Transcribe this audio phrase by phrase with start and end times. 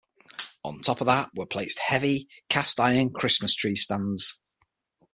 [0.63, 4.39] On top of that were placed heavy cast iron Christmas tree stands.